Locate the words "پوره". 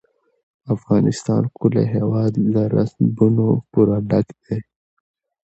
3.71-3.97